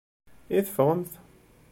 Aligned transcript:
I 0.57 0.59
teffɣemt? 0.65 1.13